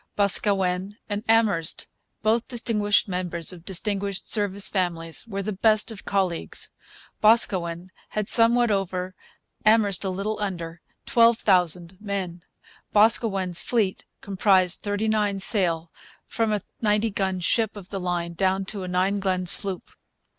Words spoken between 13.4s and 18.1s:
fleet comprised 39 sail, from a 90 gun ship of the